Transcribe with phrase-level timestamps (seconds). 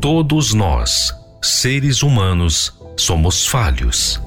[0.00, 4.20] Todos nós, seres humanos, somos falhos.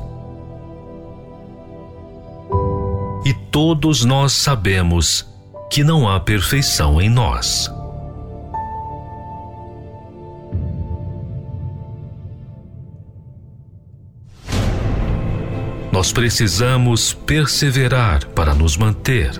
[3.24, 5.26] E todos nós sabemos
[5.70, 7.72] que não há perfeição em nós.
[15.92, 19.32] Nós precisamos perseverar para nos manter.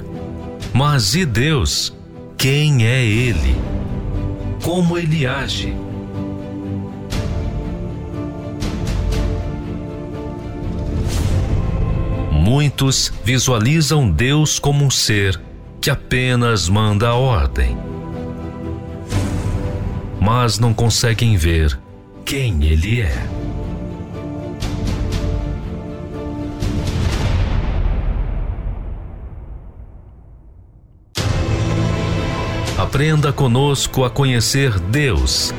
[0.78, 1.92] Mas e Deus?
[2.38, 3.56] Quem é Ele?
[4.62, 5.76] Como Ele age?
[12.32, 15.42] Muitos visualizam Deus como um ser
[15.82, 17.76] que apenas manda a ordem,
[20.22, 21.76] mas não conseguem ver
[22.24, 23.37] quem Ele é.
[32.98, 35.54] Aprenda conosco a conhecer Deus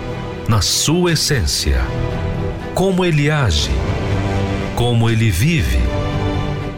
[0.49, 1.81] na sua essência,
[2.75, 3.71] como Ele age,
[4.75, 5.79] como Ele vive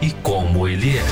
[0.03, 1.05] e como Ele é.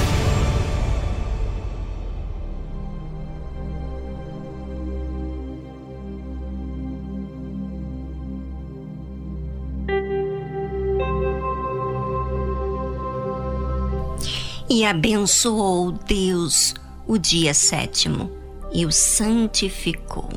[14.70, 16.76] E abençoou Deus
[17.08, 18.39] o dia sétimo
[18.72, 20.30] e o santificou,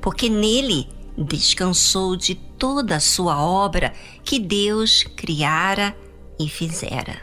[0.00, 3.92] porque nele descansou de toda a sua obra
[4.24, 5.96] que Deus criara
[6.38, 7.22] e fizera.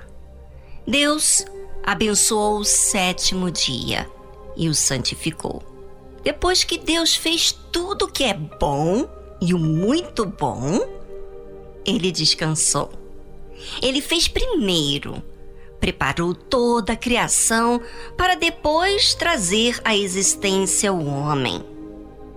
[0.87, 1.45] Deus
[1.83, 4.09] abençoou o sétimo dia
[4.55, 5.63] e o santificou.
[6.23, 9.07] Depois que Deus fez tudo que é bom
[9.41, 10.79] e o muito bom,
[11.85, 12.91] ele descansou.
[13.81, 15.23] Ele fez primeiro
[15.79, 17.81] preparou toda a criação
[18.17, 21.63] para depois trazer à existência o homem.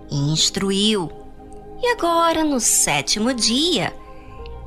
[0.09, 1.11] E instruiu.
[1.81, 3.93] E agora, no sétimo dia,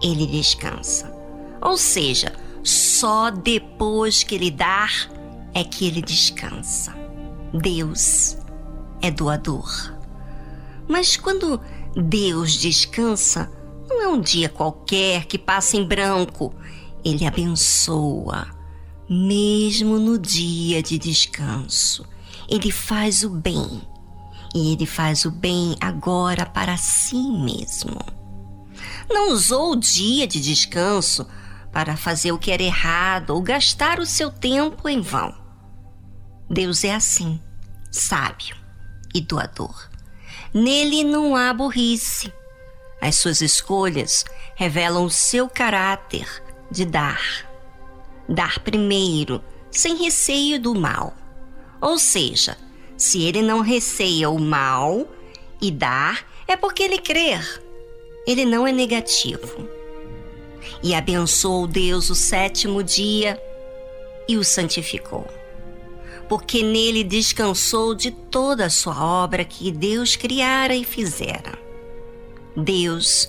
[0.02, 1.12] ele descansa.
[1.60, 2.32] Ou seja,
[2.62, 5.08] só depois que ele dar
[5.54, 6.94] é que ele descansa.
[7.54, 8.36] Deus
[9.00, 9.94] é doador.
[10.86, 11.60] Mas quando
[11.94, 13.50] Deus descansa,
[13.88, 16.52] não é um dia qualquer que passa em branco.
[17.04, 18.55] Ele abençoa
[19.08, 22.06] mesmo no dia de descanso.
[22.48, 23.82] Ele faz o bem
[24.54, 28.00] e ele faz o bem agora para si mesmo.
[29.08, 31.26] Não usou o dia de descanso
[31.72, 35.34] para fazer o que era errado ou gastar o seu tempo em vão.
[36.48, 37.40] Deus é assim,
[37.90, 38.56] sábio
[39.14, 39.90] e doador.
[40.54, 42.32] Nele não há burrice.
[43.00, 44.24] As suas escolhas
[44.54, 46.26] revelam o seu caráter
[46.70, 47.45] de dar
[48.28, 51.14] dar primeiro, sem receio do mal.
[51.80, 52.56] Ou seja,
[52.96, 55.06] se ele não receia o mal
[55.60, 57.62] e dar, é porque ele crer.
[58.26, 59.68] Ele não é negativo.
[60.82, 63.40] E abençoou Deus o sétimo dia
[64.28, 65.26] e o santificou.
[66.28, 71.56] Porque nele descansou de toda a sua obra que Deus criara e fizera.
[72.56, 73.28] Deus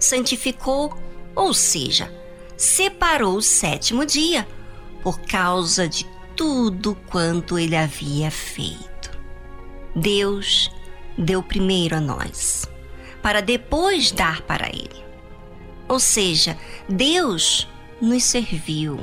[0.00, 0.96] santificou,
[1.36, 2.12] ou seja,
[2.56, 4.46] separou o sétimo dia
[5.02, 6.06] por causa de
[6.36, 9.10] tudo quanto ele havia feito.
[9.94, 10.70] Deus
[11.16, 12.68] deu primeiro a nós,
[13.22, 15.04] para depois dar para ele.
[15.88, 17.68] Ou seja, Deus
[18.00, 18.98] nos serviu.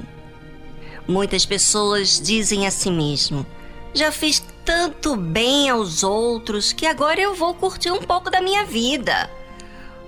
[1.07, 3.45] Muitas pessoas dizem a si mesmo:
[3.93, 8.65] já fiz tanto bem aos outros que agora eu vou curtir um pouco da minha
[8.65, 9.29] vida.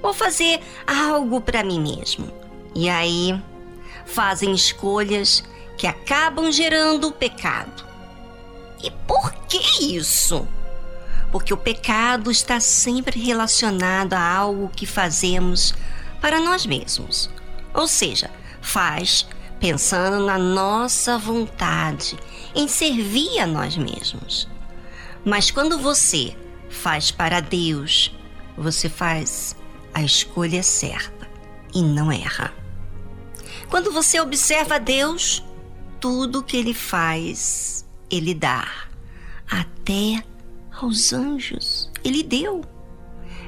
[0.01, 2.42] Vou fazer algo para mim mesmo.
[2.75, 3.41] E aí
[4.05, 5.43] fazem escolhas
[5.77, 7.85] que acabam gerando o pecado.
[8.83, 10.47] E por que isso?
[11.31, 15.73] Porque o pecado está sempre relacionado a algo que fazemos
[16.21, 17.29] para nós mesmos.
[17.73, 18.29] Ou seja,
[18.61, 19.25] faz
[19.59, 22.17] pensando na nossa vontade,
[22.53, 24.47] em servir a nós mesmos.
[25.23, 26.35] Mas quando você
[26.69, 28.13] faz para Deus,
[28.57, 29.55] você faz
[29.93, 31.29] a escolha certa
[31.73, 32.62] e não erra.
[33.69, 35.43] Quando você observa Deus,
[35.99, 38.67] tudo que ele faz, ele dá.
[39.49, 40.23] Até
[40.71, 42.61] aos anjos, ele deu.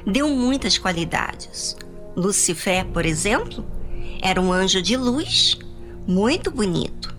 [0.06, 1.76] Deu muitas qualidades.
[2.16, 3.64] Lucifer, por exemplo,
[4.22, 5.58] era um anjo de luz,
[6.06, 7.14] muito bonito.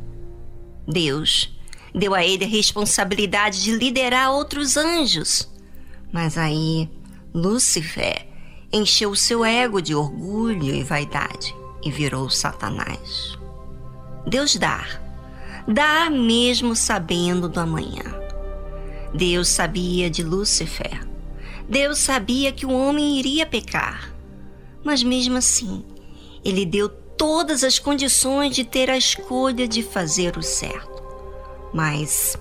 [0.88, 1.56] Deus
[1.94, 5.50] deu a ele a responsabilidade de liderar outros anjos.
[6.12, 6.90] Mas aí,
[7.34, 8.28] Lúcifer
[8.72, 11.54] encheu o seu ego de orgulho e vaidade
[11.84, 13.38] e virou Satanás.
[14.26, 14.86] Deus dá,
[15.68, 18.04] dá mesmo sabendo do amanhã.
[19.14, 21.08] Deus sabia de Lúcifer.
[21.70, 24.14] Deus sabia que o homem iria pecar,
[24.84, 25.84] mas mesmo assim,
[26.44, 31.04] ele deu todas as condições de ter a escolha de fazer o certo.
[31.74, 32.38] Mas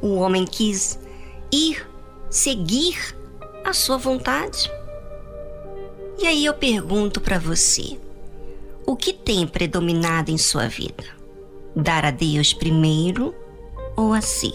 [0.00, 0.98] o homem quis
[1.50, 1.84] ir,
[2.30, 3.16] seguir
[3.64, 4.70] a sua vontade.
[6.18, 7.98] E aí eu pergunto para você:
[8.88, 11.04] o que tem predominado em sua vida?
[11.76, 13.34] Dar a Deus primeiro
[13.94, 14.50] ou a si?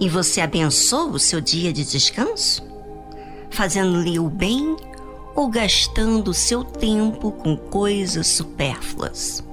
[0.00, 2.60] E você abençoa o seu dia de descanso?
[3.52, 4.74] Fazendo-lhe o bem
[5.36, 9.44] ou gastando o seu tempo com coisas supérfluas?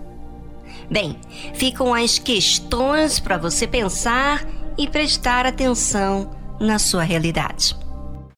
[0.90, 1.16] Bem,
[1.54, 4.44] ficam as questões para você pensar
[4.76, 7.78] e prestar atenção na sua realidade.